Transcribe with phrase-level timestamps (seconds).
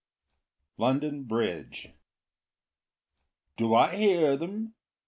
[0.77, 1.89] London Bridge
[3.55, 4.73] "Do I hear them?